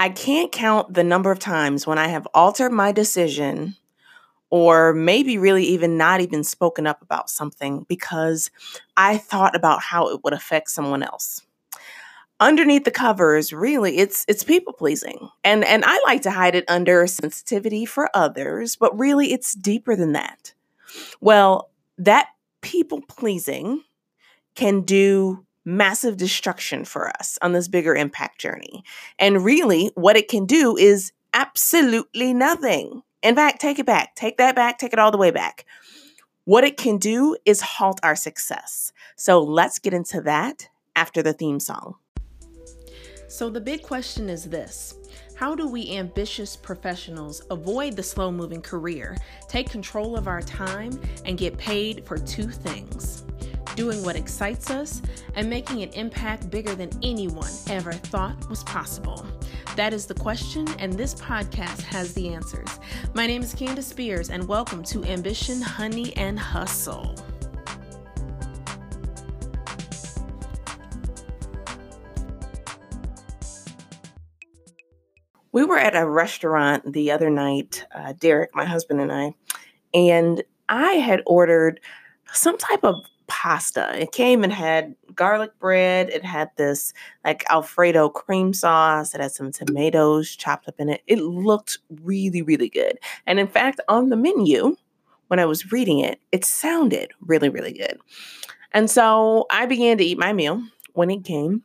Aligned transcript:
I 0.00 0.08
can't 0.08 0.50
count 0.50 0.94
the 0.94 1.04
number 1.04 1.30
of 1.30 1.38
times 1.38 1.86
when 1.86 1.98
I 1.98 2.08
have 2.08 2.26
altered 2.32 2.72
my 2.72 2.90
decision 2.90 3.76
or 4.48 4.94
maybe 4.94 5.36
really 5.36 5.62
even 5.64 5.98
not 5.98 6.22
even 6.22 6.42
spoken 6.42 6.86
up 6.86 7.02
about 7.02 7.28
something 7.28 7.84
because 7.86 8.50
I 8.96 9.18
thought 9.18 9.54
about 9.54 9.82
how 9.82 10.08
it 10.08 10.24
would 10.24 10.32
affect 10.32 10.70
someone 10.70 11.02
else. 11.02 11.42
Underneath 12.40 12.84
the 12.84 12.90
covers, 12.90 13.52
really, 13.52 13.98
it's 13.98 14.24
it's 14.26 14.42
people 14.42 14.72
pleasing. 14.72 15.28
And 15.44 15.62
and 15.66 15.84
I 15.84 16.00
like 16.06 16.22
to 16.22 16.30
hide 16.30 16.54
it 16.54 16.64
under 16.66 17.06
sensitivity 17.06 17.84
for 17.84 18.08
others, 18.14 18.76
but 18.76 18.98
really 18.98 19.34
it's 19.34 19.52
deeper 19.52 19.94
than 19.94 20.12
that. 20.12 20.54
Well, 21.20 21.68
that 21.98 22.28
people 22.62 23.02
pleasing 23.02 23.82
can 24.54 24.80
do 24.80 25.44
massive 25.76 26.16
destruction 26.16 26.84
for 26.84 27.08
us 27.08 27.38
on 27.42 27.52
this 27.52 27.68
bigger 27.68 27.94
impact 27.94 28.38
journey. 28.38 28.84
And 29.18 29.44
really, 29.44 29.90
what 29.94 30.16
it 30.16 30.28
can 30.28 30.46
do 30.46 30.76
is 30.76 31.12
absolutely 31.32 32.34
nothing. 32.34 33.02
In 33.22 33.34
fact, 33.34 33.60
take 33.60 33.78
it 33.78 33.86
back. 33.86 34.14
Take 34.16 34.38
that 34.38 34.56
back. 34.56 34.78
Take 34.78 34.92
it 34.92 34.98
all 34.98 35.10
the 35.10 35.18
way 35.18 35.30
back. 35.30 35.64
What 36.44 36.64
it 36.64 36.76
can 36.76 36.98
do 36.98 37.36
is 37.44 37.60
halt 37.60 38.00
our 38.02 38.16
success. 38.16 38.92
So 39.16 39.42
let's 39.42 39.78
get 39.78 39.94
into 39.94 40.20
that 40.22 40.68
after 40.96 41.22
the 41.22 41.32
theme 41.32 41.60
song. 41.60 41.96
So, 43.28 43.48
the 43.48 43.60
big 43.60 43.82
question 43.82 44.28
is 44.28 44.44
this 44.44 44.94
How 45.36 45.54
do 45.54 45.68
we 45.68 45.96
ambitious 45.96 46.56
professionals 46.56 47.42
avoid 47.50 47.94
the 47.94 48.02
slow 48.02 48.32
moving 48.32 48.60
career, 48.60 49.16
take 49.48 49.70
control 49.70 50.16
of 50.16 50.26
our 50.26 50.42
time, 50.42 51.00
and 51.24 51.38
get 51.38 51.56
paid 51.56 52.04
for 52.04 52.18
two 52.18 52.48
things? 52.48 53.24
Doing 53.80 54.04
what 54.04 54.14
excites 54.14 54.68
us, 54.68 55.00
and 55.36 55.48
making 55.48 55.82
an 55.82 55.88
impact 55.94 56.50
bigger 56.50 56.74
than 56.74 56.90
anyone 57.02 57.50
ever 57.70 57.92
thought 57.92 58.36
was 58.50 58.62
possible? 58.64 59.24
That 59.74 59.94
is 59.94 60.04
the 60.04 60.12
question, 60.12 60.68
and 60.78 60.92
this 60.92 61.14
podcast 61.14 61.80
has 61.84 62.12
the 62.12 62.28
answers. 62.28 62.68
My 63.14 63.26
name 63.26 63.40
is 63.40 63.54
Candace 63.54 63.86
Spears, 63.86 64.28
and 64.28 64.46
welcome 64.46 64.82
to 64.82 65.02
Ambition, 65.04 65.62
Honey, 65.62 66.14
and 66.18 66.38
Hustle. 66.38 67.14
We 75.52 75.64
were 75.64 75.78
at 75.78 75.96
a 75.96 76.06
restaurant 76.06 76.92
the 76.92 77.12
other 77.12 77.30
night, 77.30 77.86
uh, 77.94 78.12
Derek, 78.12 78.54
my 78.54 78.66
husband, 78.66 79.00
and 79.00 79.10
I, 79.10 79.34
and 79.94 80.42
I 80.68 80.92
had 80.96 81.22
ordered 81.24 81.80
some 82.30 82.58
type 82.58 82.84
of 82.84 82.96
pasta. 83.30 83.96
It 83.96 84.12
came 84.12 84.42
and 84.44 84.52
had 84.52 84.94
garlic 85.14 85.56
bread. 85.60 86.10
It 86.10 86.24
had 86.24 86.50
this 86.56 86.92
like 87.24 87.48
Alfredo 87.48 88.08
cream 88.10 88.52
sauce. 88.52 89.14
It 89.14 89.20
had 89.20 89.30
some 89.30 89.52
tomatoes 89.52 90.34
chopped 90.34 90.68
up 90.68 90.74
in 90.78 90.90
it. 90.90 91.02
It 91.06 91.20
looked 91.20 91.78
really, 92.02 92.42
really 92.42 92.68
good. 92.68 92.98
And 93.26 93.38
in 93.38 93.46
fact, 93.46 93.80
on 93.88 94.08
the 94.08 94.16
menu, 94.16 94.76
when 95.28 95.38
I 95.38 95.44
was 95.44 95.70
reading 95.70 96.00
it, 96.00 96.20
it 96.32 96.44
sounded 96.44 97.12
really, 97.20 97.48
really 97.48 97.72
good. 97.72 97.98
And 98.72 98.90
so 98.90 99.46
I 99.50 99.64
began 99.64 99.96
to 99.98 100.04
eat 100.04 100.18
my 100.18 100.32
meal 100.32 100.60
when 100.94 101.10
it 101.10 101.24
came. 101.24 101.62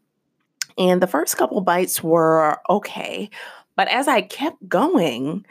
And 0.78 1.02
the 1.02 1.08
first 1.08 1.36
couple 1.36 1.60
bites 1.62 2.04
were 2.04 2.58
okay. 2.70 3.30
But 3.76 3.88
as 3.88 4.08
I 4.08 4.22
kept 4.22 4.68
going, 4.70 5.46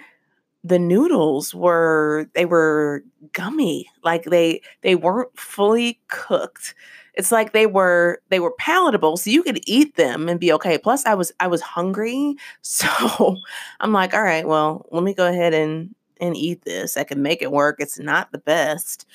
the 0.65 0.79
noodles 0.79 1.55
were 1.55 2.27
they 2.35 2.47
were 2.47 3.05
gummy 3.33 3.87
like 4.03 4.25
they 4.25 4.63
they 4.83 4.95
weren't 4.95 5.39
fully 5.39 6.01
cooked. 6.09 6.75
It's 7.15 7.31
like 7.31 7.53
they 7.53 7.67
were 7.67 8.21
they 8.31 8.41
were 8.41 8.55
palatable 8.59 9.17
so 9.19 9.31
you 9.31 9.43
could 9.43 9.61
eat 9.69 9.97
them 9.97 10.29
and 10.29 10.41
be 10.41 10.53
okay. 10.55 10.79
Plus 10.79 11.05
i 11.07 11.15
was 11.15 11.33
i 11.41 11.47
was 11.47 11.61
hungry 11.61 12.37
so 12.63 13.37
i'm 13.81 13.93
like 13.93 14.15
all 14.15 14.23
right 14.23 14.47
well 14.49 14.87
let 14.91 15.03
me 15.05 15.15
go 15.15 15.27
ahead 15.29 15.55
and 15.55 15.95
and 16.21 16.37
eat 16.37 16.63
this. 16.65 16.97
I 16.97 17.05
can 17.05 17.23
make 17.23 17.43
it 17.43 17.53
work. 17.53 17.77
It's 17.79 17.99
not 17.99 18.33
the 18.33 18.39
best. 18.39 19.07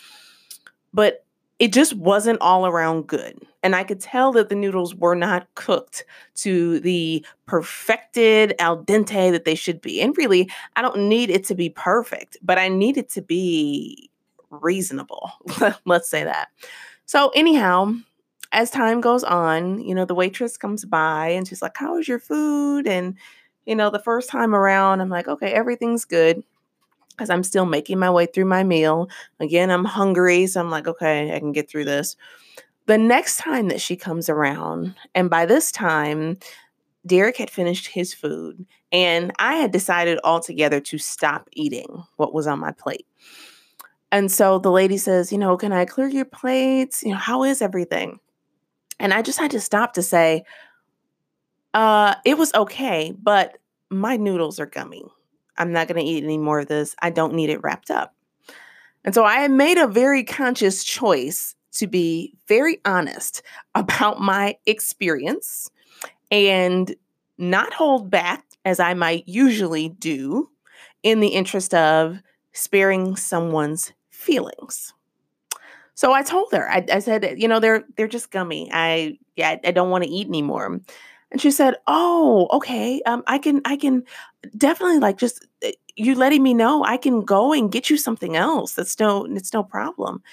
But 0.93 1.25
it 1.59 1.73
just 1.73 1.93
wasn't 1.93 2.39
all 2.41 2.65
around 2.65 3.07
good. 3.07 3.37
And 3.61 3.75
I 3.75 3.83
could 3.83 3.99
tell 3.99 4.31
that 4.31 4.47
the 4.47 4.55
noodles 4.55 4.95
were 4.95 5.15
not 5.15 5.53
cooked 5.55 6.05
to 6.35 6.79
the 6.79 7.25
perfected 7.45 8.55
al 8.59 8.81
dente 8.83 9.31
that 9.31 9.43
they 9.43 9.55
should 9.55 9.81
be. 9.81 10.01
And 10.01 10.17
really, 10.17 10.49
I 10.77 10.81
don't 10.81 11.09
need 11.09 11.29
it 11.29 11.43
to 11.45 11.55
be 11.55 11.69
perfect, 11.69 12.37
but 12.41 12.57
I 12.57 12.69
need 12.69 12.97
it 12.97 13.09
to 13.09 13.21
be 13.21 14.09
reasonable. 14.49 15.31
Let's 15.85 16.09
say 16.09 16.23
that. 16.23 16.47
So, 17.05 17.29
anyhow, 17.35 17.93
as 18.53 18.71
time 18.71 19.01
goes 19.01 19.25
on, 19.25 19.81
you 19.81 19.93
know, 19.93 20.05
the 20.05 20.15
waitress 20.15 20.57
comes 20.57 20.85
by 20.85 21.27
and 21.29 21.45
she's 21.45 21.61
like, 21.61 21.75
How 21.75 21.97
is 21.97 22.07
your 22.07 22.19
food? 22.19 22.87
And, 22.87 23.15
you 23.65 23.75
know, 23.75 23.89
the 23.89 23.99
first 23.99 24.29
time 24.29 24.55
around, 24.55 25.01
I'm 25.01 25.09
like, 25.09 25.27
Okay, 25.27 25.51
everything's 25.51 26.05
good 26.05 26.43
because 27.19 27.29
I'm 27.29 27.43
still 27.43 27.65
making 27.65 27.99
my 27.99 28.09
way 28.09 28.27
through 28.27 28.45
my 28.45 28.63
meal. 28.63 29.09
Again, 29.41 29.69
I'm 29.69 29.83
hungry, 29.83 30.47
so 30.47 30.61
I'm 30.61 30.71
like, 30.71 30.87
okay, 30.87 31.35
I 31.35 31.39
can 31.39 31.51
get 31.51 31.69
through 31.69 31.83
this. 31.83 32.15
The 32.85 32.97
next 32.97 33.37
time 33.37 33.67
that 33.67 33.81
she 33.81 33.97
comes 33.97 34.29
around, 34.29 34.95
and 35.13 35.29
by 35.29 35.45
this 35.45 35.69
time, 35.69 36.37
Derek 37.05 37.35
had 37.35 37.49
finished 37.49 37.87
his 37.87 38.13
food, 38.13 38.65
and 38.93 39.33
I 39.37 39.55
had 39.55 39.71
decided 39.71 40.17
altogether 40.23 40.79
to 40.79 40.97
stop 40.97 41.49
eating 41.51 42.03
what 42.15 42.33
was 42.33 42.47
on 42.47 42.59
my 42.59 42.71
plate. 42.71 43.05
And 44.13 44.31
so 44.31 44.57
the 44.57 44.71
lady 44.71 44.97
says, 44.97 45.29
You 45.29 45.37
know, 45.37 45.57
can 45.57 45.73
I 45.73 45.83
clear 45.83 46.07
your 46.07 46.25
plates? 46.25 47.03
You 47.03 47.11
know, 47.11 47.17
how 47.17 47.43
is 47.43 47.61
everything? 47.61 48.19
And 48.97 49.13
I 49.13 49.21
just 49.21 49.39
had 49.39 49.51
to 49.51 49.59
stop 49.59 49.93
to 49.93 50.01
say, 50.01 50.43
uh, 51.73 52.15
it 52.25 52.37
was 52.37 52.53
okay, 52.55 53.13
but 53.21 53.57
my 53.89 54.15
noodles 54.15 54.59
are 54.59 54.65
gummy. 54.65 55.03
I'm 55.59 55.71
not 55.71 55.87
going 55.87 56.03
to 56.03 56.09
eat 56.09 56.23
any 56.23 56.37
more 56.37 56.61
of 56.61 56.67
this. 56.67 56.95
I 56.99 57.09
don't 57.09 57.33
need 57.33 57.49
it 57.49 57.61
wrapped 57.61 57.91
up. 57.91 58.15
And 59.05 59.13
so 59.13 59.23
I 59.23 59.47
made 59.47 59.77
a 59.77 59.87
very 59.87 60.23
conscious 60.23 60.83
choice 60.83 61.55
to 61.73 61.87
be 61.87 62.33
very 62.47 62.79
honest 62.85 63.43
about 63.75 64.19
my 64.19 64.57
experience 64.65 65.69
and 66.31 66.95
not 67.37 67.73
hold 67.73 68.09
back 68.09 68.43
as 68.65 68.79
I 68.79 68.93
might 68.93 69.27
usually 69.27 69.89
do 69.89 70.49
in 71.03 71.19
the 71.21 71.29
interest 71.29 71.73
of 71.73 72.19
sparing 72.51 73.15
someone's 73.15 73.93
feelings. 74.09 74.93
So 75.95 76.13
I 76.13 76.23
told 76.23 76.51
her, 76.51 76.69
I, 76.69 76.85
I 76.91 76.99
said, 76.99 77.35
you 77.37 77.47
know, 77.47 77.59
they're 77.59 77.83
they're 77.97 78.07
just 78.07 78.31
gummy. 78.31 78.69
I 78.71 79.17
yeah, 79.35 79.57
I 79.63 79.71
don't 79.71 79.89
want 79.89 80.03
to 80.03 80.09
eat 80.09 80.27
anymore. 80.27 80.79
And 81.31 81.41
she 81.41 81.51
said, 81.51 81.75
"Oh, 81.87 82.47
okay. 82.51 83.01
Um, 83.05 83.23
I 83.27 83.37
can, 83.37 83.61
I 83.65 83.77
can 83.77 84.03
definitely 84.57 84.99
like 84.99 85.17
just 85.17 85.45
eh, 85.61 85.73
you 85.95 86.15
letting 86.15 86.43
me 86.43 86.53
know. 86.53 86.83
I 86.83 86.97
can 86.97 87.21
go 87.21 87.53
and 87.53 87.71
get 87.71 87.89
you 87.89 87.97
something 87.97 88.35
else. 88.35 88.73
That's 88.73 88.99
no, 88.99 89.25
it's 89.25 89.53
no 89.53 89.63
problem." 89.63 90.23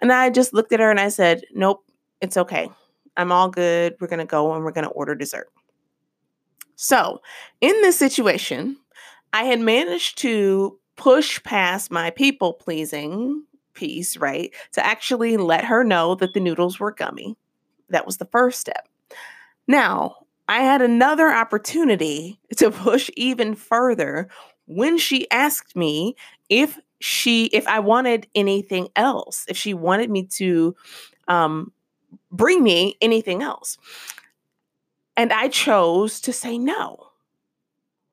And 0.00 0.12
I 0.12 0.30
just 0.30 0.54
looked 0.54 0.72
at 0.72 0.80
her 0.80 0.90
and 0.90 1.00
I 1.00 1.08
said, 1.10 1.44
"Nope, 1.54 1.84
it's 2.20 2.36
okay. 2.36 2.70
I'm 3.16 3.32
all 3.32 3.48
good. 3.50 3.96
We're 4.00 4.08
gonna 4.08 4.24
go 4.26 4.54
and 4.54 4.64
we're 4.64 4.72
gonna 4.72 4.88
order 4.88 5.14
dessert." 5.14 5.48
So, 6.76 7.20
in 7.60 7.72
this 7.82 7.98
situation, 7.98 8.76
I 9.32 9.44
had 9.44 9.60
managed 9.60 10.18
to 10.18 10.78
push 10.96 11.42
past 11.42 11.90
my 11.90 12.10
people 12.10 12.52
pleasing 12.52 13.44
piece, 13.74 14.16
right, 14.16 14.52
to 14.72 14.84
actually 14.84 15.36
let 15.36 15.64
her 15.64 15.84
know 15.84 16.14
that 16.16 16.34
the 16.34 16.40
noodles 16.40 16.78
were 16.80 16.92
gummy. 16.92 17.36
That 17.90 18.06
was 18.06 18.18
the 18.18 18.26
first 18.26 18.60
step. 18.60 18.88
Now, 19.66 20.16
I 20.48 20.62
had 20.62 20.82
another 20.82 21.28
opportunity 21.28 22.40
to 22.56 22.70
push 22.70 23.10
even 23.16 23.54
further 23.54 24.28
when 24.66 24.98
she 24.98 25.30
asked 25.30 25.76
me 25.76 26.16
if 26.48 26.78
she 27.00 27.46
if 27.46 27.66
I 27.68 27.80
wanted 27.80 28.26
anything 28.34 28.88
else, 28.96 29.44
if 29.48 29.56
she 29.56 29.74
wanted 29.74 30.10
me 30.10 30.24
to 30.38 30.74
um, 31.28 31.72
bring 32.32 32.62
me 32.62 32.96
anything 33.00 33.42
else. 33.42 33.78
And 35.16 35.32
I 35.32 35.48
chose 35.48 36.20
to 36.22 36.32
say 36.32 36.58
no. 36.58 37.08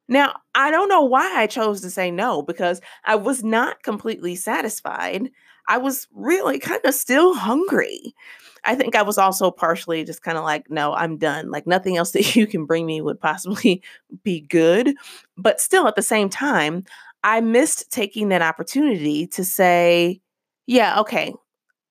Now, 0.08 0.36
I 0.54 0.70
don't 0.70 0.90
know 0.90 1.04
why 1.04 1.34
I 1.36 1.48
chose 1.48 1.82
to 1.82 1.90
say 1.90 2.12
no 2.12 2.42
because 2.42 2.80
I 3.06 3.16
was 3.16 3.44
not 3.44 3.82
completely 3.82 4.36
satisfied. 4.36 5.32
I 5.68 5.78
was 5.78 6.08
really 6.14 6.60
kind 6.60 6.82
of 6.84 6.94
still 6.94 7.34
hungry. 7.34 8.14
I 8.64 8.76
think 8.76 8.96
I 8.96 9.04
was 9.04 9.18
also 9.18 9.52
partially 9.52 10.04
just 10.04 10.24
kind 10.24 10.38
of 10.38 10.44
like, 10.44 10.70
no, 10.70 10.94
I'm 10.94 11.18
done. 11.18 11.52
Like 11.52 11.68
nothing 11.68 11.98
else 11.98 12.12
that 12.12 12.36
you 12.36 12.48
can 12.48 12.66
bring 12.66 12.86
me 12.86 13.02
would 13.02 13.20
possibly 13.20 13.82
be 14.24 14.42
good. 14.42 14.96
But 15.38 15.62
still, 15.62 15.88
at 15.88 15.96
the 15.96 16.02
same 16.02 16.30
time, 16.30 16.84
I 17.24 17.42
missed 17.42 17.92
taking 17.92 18.30
that 18.30 18.42
opportunity 18.42 19.28
to 19.28 19.44
say, 19.44 20.22
yeah, 20.68 21.00
okay, 21.02 21.34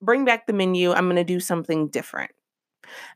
bring 0.00 0.24
back 0.24 0.46
the 0.46 0.52
menu. 0.52 0.92
I'm 0.92 1.06
going 1.06 1.16
to 1.16 1.24
do 1.24 1.40
something 1.40 1.88
different. 1.88 2.30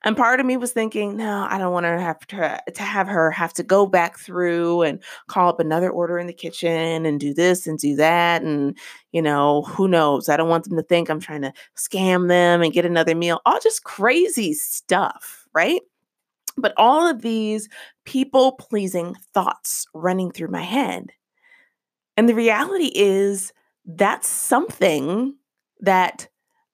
And 0.05 0.17
part 0.17 0.41
of 0.41 0.47
me 0.47 0.57
was 0.57 0.73
thinking, 0.73 1.17
no, 1.17 1.47
I 1.49 1.59
don't 1.59 1.73
want 1.73 1.85
to 1.85 2.01
have 2.01 2.19
to, 2.29 2.63
to 2.75 2.83
have 2.83 3.09
her 3.09 3.31
have 3.31 3.53
to 3.55 3.63
go 3.63 3.87
back 3.87 4.19
through 4.19 4.83
and 4.83 5.03
call 5.27 5.49
up 5.49 5.61
another 5.61 5.91
order 5.91 6.19
in 6.19 6.27
the 6.27 6.33
kitchen 6.33 7.07
and 7.07 7.21
do 7.21 7.35
this 7.35 7.67
and 7.67 7.79
do 7.79 7.97
that. 7.97 8.43
And, 8.43 8.77
you 9.13 9.23
know, 9.23 9.63
who 9.63 9.89
knows? 9.89 10.29
I 10.29 10.37
don't 10.37 10.49
want 10.49 10.65
them 10.65 10.77
to 10.77 10.83
think 10.83 11.09
I'm 11.09 11.21
trying 11.21 11.43
to 11.43 11.53
scam 11.77 12.29
them 12.29 12.63
and 12.63 12.73
get 12.73 12.87
another 12.87 13.15
meal. 13.15 13.41
All 13.47 13.61
just 13.61 13.85
crazy 13.85 14.55
stuff, 14.55 15.47
right? 15.55 15.81
But 16.57 16.75
all 16.77 17.07
of 17.07 17.23
these 17.23 17.69
people 18.05 18.53
pleasing 18.53 19.15
thoughts 19.33 19.87
running 19.95 20.31
through 20.31 20.49
my 20.49 20.63
head. 20.63 21.11
And 22.17 22.29
the 22.29 22.35
reality 22.35 22.91
is, 22.95 23.53
that's 23.91 24.29
something 24.29 25.35
that 25.81 26.29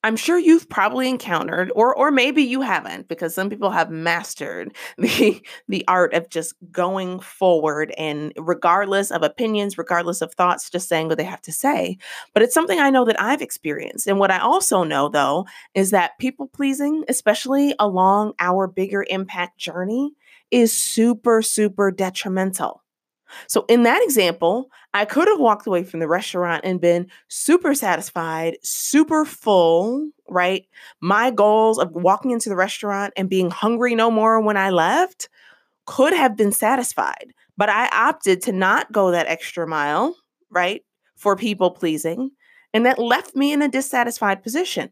I'm 0.05 0.17
sure 0.17 0.39
you've 0.39 0.69
probably 0.69 1.09
encountered, 1.09 1.73
or 1.75 1.97
or 1.97 2.11
maybe 2.11 2.43
you 2.43 2.61
haven't, 2.61 3.09
because 3.09 3.35
some 3.35 3.49
people 3.49 3.71
have 3.71 3.91
mastered 3.91 4.77
the 4.99 5.43
the 5.67 5.83
art 5.89 6.13
of 6.13 6.29
just 6.29 6.55
going 6.71 7.21
forward 7.21 7.93
and 7.97 8.33
regardless 8.37 9.11
of 9.11 9.23
opinions, 9.23 9.79
regardless 9.79 10.21
of 10.21 10.35
thoughts, 10.35 10.69
just 10.69 10.89
saying 10.91 11.09
what 11.09 11.17
they 11.17 11.25
have 11.25 11.41
to 11.43 11.53
say. 11.53 11.97
But 12.35 12.43
it's 12.43 12.53
something 12.55 12.79
I 12.79 12.91
know 12.91 13.07
that 13.07 13.21
I've 13.21 13.41
experienced. 13.41 14.07
And 14.07 14.19
what 14.19 14.31
I 14.31 14.39
also 14.41 14.85
know 14.85 15.09
though 15.09 15.47
is 15.75 15.91
that 15.91 16.19
people 16.19 16.49
pleasing, 16.49 17.05
especially 17.09 17.75
along 17.79 18.35
our 18.39 18.67
bigger 18.67 19.07
impact 19.09 19.57
journey, 19.57 20.13
is 20.51 20.73
super, 20.73 21.41
super 21.41 21.91
detrimental. 21.91 22.84
So, 23.47 23.65
in 23.69 23.83
that 23.85 24.03
example, 24.03 24.71
I 24.93 25.05
could 25.05 25.29
have 25.29 25.41
walked 25.41 25.67
away 25.67 25.85
from 25.85 26.01
the 26.01 26.09
restaurant 26.09 26.65
and 26.65 26.81
been 26.81 27.09
super 27.29 27.75
satisfied, 27.75 28.57
super 28.63 29.25
full, 29.25 30.11
right? 30.29 30.67
My 31.01 31.31
goals 31.31 31.79
of 31.79 31.91
walking 31.93 32.31
into 32.31 32.49
the 32.49 32.57
restaurant 32.57 33.13
and 33.17 33.29
being 33.29 33.51
hungry 33.51 33.95
no 33.95 34.11
more 34.11 34.41
when 34.41 34.57
I 34.57 34.71
left 34.71 35.29
could 35.87 36.13
have 36.13 36.37
been 36.37 36.53
satisfied, 36.53 37.35
but 37.57 37.69
I 37.69 37.89
opted 37.89 38.43
to 38.43 38.53
not 38.53 38.91
go 38.93 39.11
that 39.11 39.27
extra 39.27 39.67
mile, 39.67 40.17
right? 40.51 40.83
For 41.17 41.37
people 41.37 41.71
pleasing. 41.71 42.31
And 42.73 42.87
that 42.87 42.99
left 42.99 43.37
me 43.37 43.53
in 43.53 43.63
a 43.63 43.69
dissatisfied 43.69 44.43
position. 44.43 44.91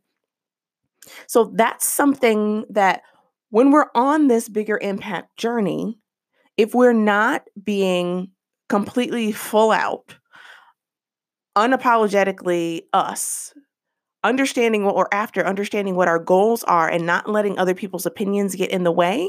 So, 1.26 1.52
that's 1.54 1.86
something 1.86 2.64
that 2.70 3.02
when 3.50 3.70
we're 3.70 3.90
on 3.94 4.28
this 4.28 4.48
bigger 4.48 4.78
impact 4.80 5.36
journey, 5.36 5.98
if 6.56 6.74
we're 6.74 6.92
not 6.92 7.44
being 7.62 8.30
completely 8.72 9.32
full 9.32 9.70
out, 9.70 10.14
unapologetically 11.58 12.80
us, 12.94 13.52
understanding 14.24 14.82
what 14.82 14.96
we're 14.96 15.04
after, 15.12 15.44
understanding 15.44 15.94
what 15.94 16.08
our 16.08 16.18
goals 16.18 16.64
are, 16.64 16.88
and 16.88 17.04
not 17.04 17.28
letting 17.28 17.58
other 17.58 17.74
people's 17.74 18.06
opinions 18.06 18.54
get 18.54 18.70
in 18.70 18.82
the 18.82 18.90
way, 18.90 19.28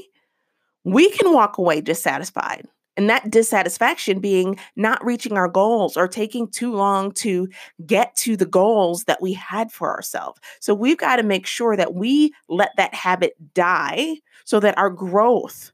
we 0.86 1.10
can 1.10 1.34
walk 1.34 1.58
away 1.58 1.82
dissatisfied. 1.82 2.66
And 2.96 3.10
that 3.10 3.32
dissatisfaction 3.32 4.22
being 4.22 4.58
not 4.78 5.04
reaching 5.04 5.34
our 5.34 5.50
goals 5.50 5.98
or 5.98 6.08
taking 6.08 6.48
too 6.50 6.74
long 6.74 7.12
to 7.16 7.50
get 7.86 8.16
to 8.20 8.38
the 8.38 8.46
goals 8.46 9.04
that 9.06 9.22
we 9.22 9.34
had 9.34 9.74
for 9.74 9.92
ourselves. 9.94 10.40
So 10.62 10.74
we've 10.74 10.98
got 10.98 11.18
to 11.18 11.24
make 11.24 11.46
sure 11.46 11.76
that 11.76 11.96
we 11.96 12.32
let 12.48 12.70
that 12.78 12.94
habit 12.94 13.34
die 13.54 14.20
so 14.46 14.62
that 14.62 14.78
our 14.78 14.90
growth 14.90 15.74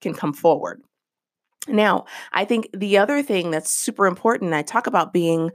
can 0.00 0.14
come 0.14 0.32
forward. 0.32 0.80
Now, 1.66 2.04
I 2.32 2.44
think 2.44 2.68
the 2.72 2.98
other 2.98 3.22
thing 3.22 3.50
that's 3.50 3.70
super 3.70 4.06
important, 4.06 4.54
I 4.54 4.62
talk 4.62 4.86
about 4.86 5.12
being 5.12 5.50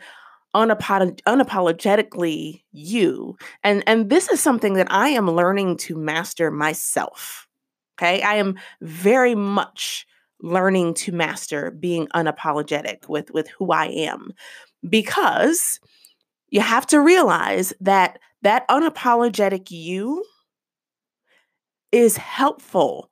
unapolog- 0.56 1.22
unapologetically 1.24 2.64
you. 2.72 3.38
And 3.64 3.84
and 3.88 4.10
this 4.10 4.30
is 4.30 4.40
something 4.42 4.74
that 4.76 4.92
I 4.92 5.10
am 5.10 5.30
learning 5.30 5.78
to 5.78 5.96
master 5.96 6.52
myself. 6.52 7.48
Okay? 7.98 8.22
I 8.22 8.36
am 8.36 8.56
very 8.82 9.36
much 9.36 10.06
learning 10.42 10.94
to 10.94 11.12
master 11.12 11.72
being 11.72 12.08
unapologetic 12.10 13.08
with 13.10 13.32
with 13.32 13.48
who 13.50 13.72
I 13.72 13.86
am 13.86 14.34
because 14.90 15.80
you 16.50 16.62
have 16.62 16.86
to 16.88 17.02
realize 17.02 17.74
that 17.82 18.20
that 18.44 18.68
unapologetic 18.70 19.72
you 19.72 20.24
is 21.92 22.18
helpful 22.18 23.10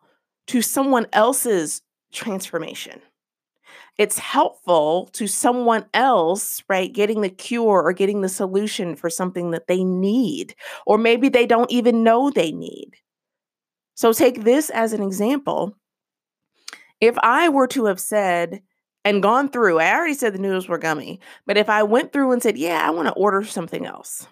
to 0.47 0.61
someone 0.61 1.07
else's 1.13 1.81
transformation. 2.11 3.01
It's 3.97 4.17
helpful 4.17 5.09
to 5.13 5.27
someone 5.27 5.85
else, 5.93 6.63
right? 6.67 6.91
Getting 6.91 7.21
the 7.21 7.29
cure 7.29 7.83
or 7.83 7.93
getting 7.93 8.21
the 8.21 8.29
solution 8.29 8.95
for 8.95 9.09
something 9.09 9.51
that 9.51 9.67
they 9.67 9.83
need, 9.83 10.55
or 10.85 10.97
maybe 10.97 11.29
they 11.29 11.45
don't 11.45 11.71
even 11.71 12.03
know 12.03 12.29
they 12.29 12.51
need. 12.51 12.91
So, 13.95 14.13
take 14.13 14.43
this 14.43 14.69
as 14.69 14.93
an 14.93 15.03
example. 15.03 15.75
If 16.99 17.17
I 17.19 17.49
were 17.49 17.67
to 17.67 17.85
have 17.85 17.99
said 17.99 18.61
and 19.03 19.21
gone 19.21 19.49
through, 19.49 19.79
I 19.79 19.93
already 19.93 20.13
said 20.13 20.33
the 20.33 20.39
noodles 20.39 20.67
were 20.67 20.77
gummy, 20.77 21.19
but 21.45 21.57
if 21.57 21.69
I 21.69 21.83
went 21.83 22.13
through 22.13 22.31
and 22.31 22.41
said, 22.41 22.57
Yeah, 22.57 22.81
I 22.85 22.91
want 22.91 23.07
to 23.07 23.13
order 23.13 23.43
something 23.43 23.85
else, 23.85 24.27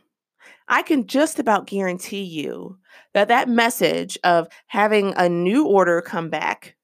I 0.68 0.84
can 0.84 1.08
just 1.08 1.40
about 1.40 1.68
guarantee 1.68 2.24
you 2.24 2.78
that 3.14 3.28
that 3.28 3.50
message 3.50 4.18
of 4.24 4.48
having 4.68 5.14
a 5.18 5.28
new 5.28 5.66
order 5.66 6.02
come 6.02 6.30
back 6.30 6.76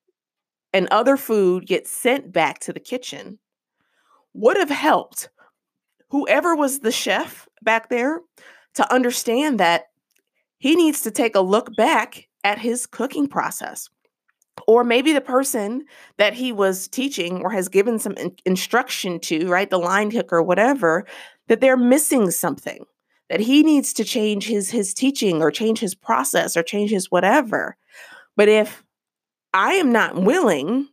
and 0.76 0.90
other 0.92 1.16
food 1.16 1.66
gets 1.66 1.90
sent 1.90 2.34
back 2.34 2.60
to 2.60 2.74
the 2.74 2.82
kitchen 2.82 3.40
would 4.34 4.58
have 4.58 4.70
helped 4.70 5.30
whoever 6.10 6.54
was 6.54 6.80
the 6.80 6.92
chef 6.92 7.48
back 7.62 7.88
there 7.88 8.20
to 8.74 8.94
understand 8.94 9.58
that 9.58 9.86
he 10.58 10.76
needs 10.76 11.00
to 11.00 11.12
take 11.12 11.34
a 11.34 11.40
look 11.40 11.74
back 11.78 12.28
at 12.44 12.60
his 12.60 12.88
cooking 12.88 13.26
process. 13.26 13.90
Or 14.68 14.84
maybe 14.84 15.14
the 15.14 15.22
person 15.22 15.86
that 16.18 16.34
he 16.34 16.52
was 16.52 16.90
teaching 16.90 17.42
or 17.42 17.52
has 17.52 17.70
given 17.70 17.98
some 17.98 18.14
in- 18.18 18.36
instruction 18.46 19.22
to, 19.22 19.48
right, 19.48 19.70
the 19.70 19.80
line 19.80 20.12
cook 20.12 20.34
or 20.34 20.44
whatever, 20.44 21.06
that 21.48 21.62
they're 21.62 21.78
missing 21.78 22.32
something, 22.32 22.84
that 23.30 23.40
he 23.40 23.64
needs 23.64 23.94
to 23.94 24.04
change 24.04 24.48
his 24.48 24.72
his 24.72 24.94
teaching 24.94 25.42
or 25.42 25.52
change 25.52 25.80
his 25.80 25.96
process 25.96 26.58
or 26.58 26.64
change 26.64 26.92
his 26.92 27.10
whatever. 27.10 27.78
But 28.36 28.50
if 28.50 28.85
I 29.56 29.76
am 29.76 29.94
not 29.94 30.22
willing 30.22 30.90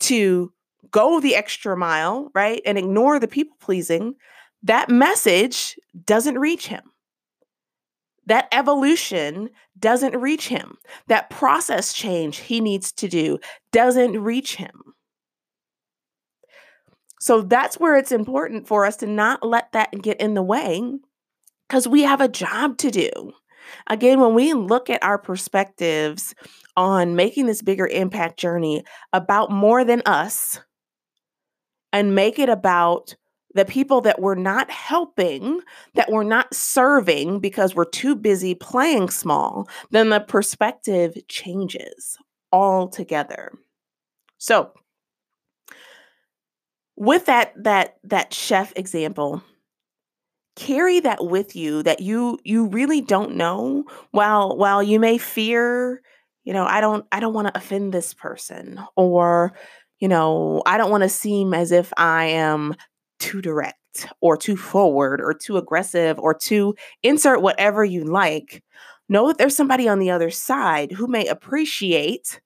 to 0.00 0.50
go 0.90 1.20
the 1.20 1.36
extra 1.36 1.76
mile, 1.76 2.30
right? 2.34 2.62
And 2.64 2.78
ignore 2.78 3.20
the 3.20 3.28
people 3.28 3.56
pleasing, 3.60 4.14
that 4.62 4.88
message 4.88 5.78
doesn't 6.06 6.38
reach 6.38 6.68
him. 6.68 6.82
That 8.24 8.48
evolution 8.50 9.50
doesn't 9.78 10.16
reach 10.16 10.48
him. 10.48 10.78
That 11.08 11.28
process 11.28 11.92
change 11.92 12.38
he 12.38 12.60
needs 12.60 12.92
to 12.92 13.08
do 13.08 13.38
doesn't 13.72 14.22
reach 14.22 14.56
him. 14.56 14.94
So 17.20 17.42
that's 17.42 17.78
where 17.78 17.96
it's 17.96 18.10
important 18.10 18.66
for 18.66 18.86
us 18.86 18.96
to 18.98 19.06
not 19.06 19.46
let 19.46 19.72
that 19.72 20.02
get 20.02 20.18
in 20.18 20.32
the 20.32 20.42
way 20.42 20.82
because 21.68 21.86
we 21.86 22.02
have 22.02 22.22
a 22.22 22.28
job 22.28 22.78
to 22.78 22.90
do. 22.90 23.32
Again, 23.88 24.20
when 24.20 24.34
we 24.34 24.52
look 24.52 24.90
at 24.90 25.02
our 25.02 25.18
perspectives 25.18 26.34
on 26.76 27.16
making 27.16 27.46
this 27.46 27.62
bigger 27.62 27.86
impact 27.86 28.38
journey 28.38 28.84
about 29.12 29.50
more 29.50 29.84
than 29.84 30.02
us 30.06 30.60
and 31.92 32.14
make 32.14 32.38
it 32.38 32.48
about 32.48 33.14
the 33.54 33.64
people 33.64 34.02
that 34.02 34.20
we're 34.20 34.34
not 34.34 34.70
helping, 34.70 35.60
that 35.94 36.10
we're 36.10 36.22
not 36.22 36.54
serving 36.54 37.40
because 37.40 37.74
we're 37.74 37.86
too 37.86 38.14
busy 38.14 38.54
playing 38.54 39.08
small, 39.08 39.66
then 39.90 40.10
the 40.10 40.20
perspective 40.20 41.16
changes 41.28 42.18
altogether. 42.52 43.50
So, 44.38 44.72
with 46.96 47.26
that 47.26 47.52
that 47.62 47.96
that 48.04 48.32
chef 48.32 48.72
example, 48.76 49.42
carry 50.56 51.00
that 51.00 51.24
with 51.26 51.54
you 51.54 51.82
that 51.82 52.00
you 52.00 52.38
you 52.44 52.66
really 52.66 53.00
don't 53.00 53.34
know 53.34 53.84
while 54.10 54.56
while 54.56 54.82
you 54.82 54.98
may 54.98 55.18
fear 55.18 56.02
you 56.44 56.52
know 56.52 56.64
i 56.64 56.80
don't 56.80 57.04
i 57.12 57.20
don't 57.20 57.34
want 57.34 57.46
to 57.46 57.56
offend 57.56 57.92
this 57.92 58.14
person 58.14 58.80
or 58.96 59.52
you 60.00 60.08
know 60.08 60.62
i 60.64 60.78
don't 60.78 60.90
want 60.90 61.02
to 61.02 61.08
seem 61.10 61.52
as 61.52 61.72
if 61.72 61.92
i 61.98 62.24
am 62.24 62.74
too 63.18 63.42
direct 63.42 63.76
or 64.20 64.36
too 64.36 64.56
forward 64.56 65.20
or 65.20 65.32
too 65.32 65.56
aggressive 65.56 66.18
or 66.18 66.34
too 66.34 66.74
insert 67.02 67.40
whatever 67.42 67.84
you 67.84 68.04
like. 68.04 68.62
Know 69.08 69.28
that 69.28 69.38
there's 69.38 69.56
somebody 69.56 69.88
on 69.88 70.00
the 70.00 70.10
other 70.10 70.30
side 70.30 70.90
who 70.92 71.06
may 71.06 71.26
appreciate 71.26 72.40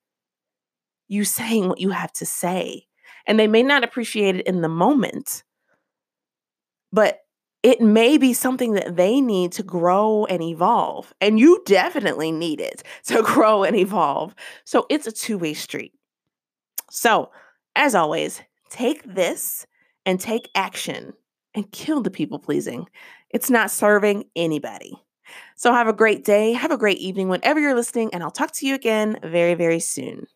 you 1.09 1.25
saying 1.25 1.69
what 1.69 1.81
you 1.81 1.91
have 1.91 2.13
to 2.13 2.27
say 2.27 2.85
and 3.27 3.41
they 3.41 3.49
may 3.49 3.63
not 3.63 3.83
appreciate 3.83 4.37
it 4.37 4.47
in 4.47 4.61
the 4.61 4.69
moment 4.69 5.43
but 6.93 7.21
it 7.63 7.81
may 7.81 8.17
be 8.17 8.33
something 8.33 8.73
that 8.73 8.97
they 8.97 9.21
need 9.21 9.53
to 9.53 9.63
grow 9.63 10.25
and 10.27 10.43
evolve. 10.43 11.13
And 11.21 11.39
you 11.39 11.63
definitely 11.67 12.33
need 12.33 12.61
it 12.61 12.83
to 13.05 13.23
grow 13.23 13.65
and 13.65 13.77
evolve. 13.77 14.35
So 14.65 14.87
it's 14.89 15.07
a 15.07 15.13
two 15.13 15.39
way 15.39 15.55
street. 15.55 15.93
So, 16.91 17.31
as 17.77 17.95
always, 17.95 18.43
take 18.69 19.03
this 19.05 19.67
and 20.05 20.19
take 20.19 20.51
action 20.55 21.13
and 21.55 21.71
kill 21.71 22.03
the 22.03 22.11
people 22.11 22.39
pleasing. 22.39 22.87
It's 23.31 23.49
not 23.49 23.71
serving 23.71 24.25
anybody. 24.35 24.95
So, 25.55 25.73
have 25.73 25.87
a 25.87 25.93
great 25.93 26.25
day. 26.25 26.53
Have 26.53 26.73
a 26.73 26.79
great 26.79 26.99
evening 26.99 27.29
whenever 27.29 27.61
you're 27.61 27.77
listening. 27.77 28.11
And 28.13 28.25
I'll 28.25 28.31
talk 28.33 28.51
to 28.55 28.67
you 28.67 28.75
again 28.75 29.21
very, 29.23 29.55
very 29.55 29.79
soon. 29.79 30.27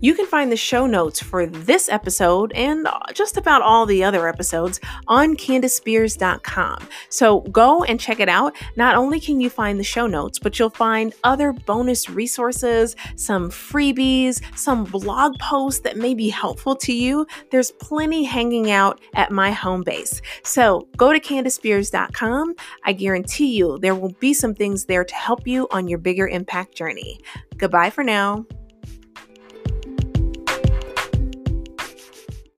You 0.00 0.14
can 0.14 0.26
find 0.26 0.50
the 0.50 0.56
show 0.56 0.86
notes 0.86 1.22
for 1.22 1.46
this 1.46 1.88
episode 1.88 2.52
and 2.52 2.88
just 3.12 3.36
about 3.36 3.62
all 3.62 3.84
the 3.84 4.02
other 4.02 4.28
episodes 4.28 4.80
on 5.06 5.36
CandiceSpears.com. 5.36 6.88
So 7.10 7.40
go 7.42 7.84
and 7.84 8.00
check 8.00 8.18
it 8.20 8.28
out. 8.28 8.56
Not 8.76 8.96
only 8.96 9.20
can 9.20 9.40
you 9.40 9.50
find 9.50 9.78
the 9.78 9.84
show 9.84 10.06
notes, 10.06 10.38
but 10.38 10.58
you'll 10.58 10.70
find 10.70 11.14
other 11.22 11.52
bonus 11.52 12.08
resources, 12.08 12.96
some 13.16 13.50
freebies, 13.50 14.40
some 14.56 14.84
blog 14.84 15.38
posts 15.38 15.80
that 15.80 15.96
may 15.96 16.14
be 16.14 16.28
helpful 16.28 16.74
to 16.76 16.92
you. 16.92 17.26
There's 17.50 17.70
plenty 17.72 18.24
hanging 18.24 18.70
out 18.70 19.00
at 19.14 19.30
my 19.30 19.50
home 19.50 19.82
base. 19.82 20.22
So 20.42 20.88
go 20.96 21.12
to 21.12 21.20
CandiceSpears.com. 21.20 22.54
I 22.84 22.92
guarantee 22.92 23.56
you 23.56 23.78
there 23.78 23.94
will 23.94 24.12
be 24.20 24.32
some 24.32 24.54
things 24.54 24.86
there 24.86 25.04
to 25.04 25.14
help 25.14 25.46
you 25.46 25.68
on 25.70 25.88
your 25.88 25.98
bigger 25.98 26.26
impact 26.26 26.74
journey. 26.74 27.20
Goodbye 27.58 27.90
for 27.90 28.02
now. 28.02 28.46